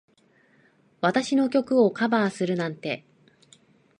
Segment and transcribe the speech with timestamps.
[0.99, 3.05] 私の曲をカバーするなんて。